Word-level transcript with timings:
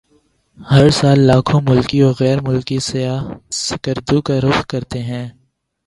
ہر 0.59 0.89
سال 0.89 1.19
لاکھوں 1.19 1.61
ملکی 1.61 2.01
وغیر 2.01 2.41
ملکی 2.41 2.79
سیاح 2.79 3.21
سکردو 3.59 4.21
کا 4.21 4.39
رخ 4.43 4.65
کرتے 4.67 5.01
ہیں 5.01 5.27